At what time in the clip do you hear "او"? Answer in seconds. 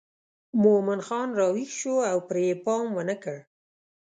2.11-2.17